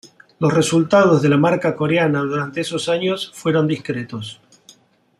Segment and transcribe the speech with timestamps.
[0.39, 4.41] Los resultados de la marca Coreana durante esos años fueron discretos.